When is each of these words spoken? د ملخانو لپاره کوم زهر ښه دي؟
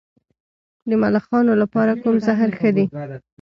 د 0.89 0.91
ملخانو 1.03 1.53
لپاره 1.61 1.91
کوم 2.01 2.15
زهر 2.27 2.49
ښه 2.59 2.69
دي؟ 2.75 2.85